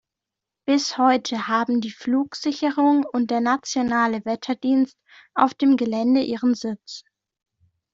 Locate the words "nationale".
3.39-4.25